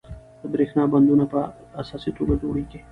د 0.41 0.43
بریښنا 0.53 0.83
بندونه 0.93 1.25
په 1.33 1.39
اساسي 1.81 2.11
توګه 2.17 2.33
جوړیږي. 2.41 2.79